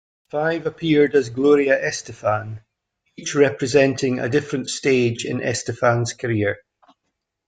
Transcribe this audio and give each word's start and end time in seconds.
Five 0.31 0.65
appeared 0.65 1.13
as 1.13 1.29
Gloria 1.29 1.77
Estefan, 1.77 2.63
each 3.17 3.35
representing 3.35 4.17
a 4.17 4.29
different 4.29 4.67
stage 4.71 5.25
in 5.25 5.41
Estefan's 5.41 6.13
career. 6.13 6.57